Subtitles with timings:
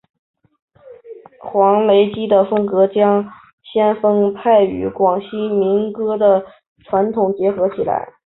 [1.39, 3.23] 黄雷基的风格将
[3.61, 6.43] 先锋派与广西民歌的
[6.85, 8.11] 传统结合起来。